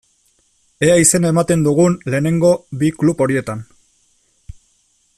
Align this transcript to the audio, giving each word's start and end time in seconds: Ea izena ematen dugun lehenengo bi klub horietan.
Ea 0.87 0.95
izena 1.01 1.29
ematen 1.33 1.65
dugun 1.67 1.99
lehenengo 2.13 2.51
bi 2.83 2.91
klub 3.03 3.23
horietan. 3.27 3.63